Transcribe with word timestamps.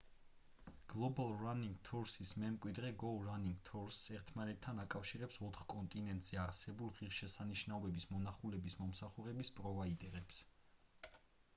global 0.91 1.33
running 1.47 1.73
tours-ის 1.89 2.31
მემკვიდრე 2.43 2.89
go 3.03 3.11
running 3.25 3.59
tours 3.67 3.99
ერთმანეთთან 4.15 4.83
აკავშირებს 4.85 5.37
ოთხ 5.49 5.67
კონტინენტზე 5.75 6.41
არსებულ 6.45 6.91
ღირსშესანიშნაობების 7.01 8.09
მონახულების 8.15 8.79
მომსახურების 8.81 9.53
პროვაიდერებს 9.61 10.43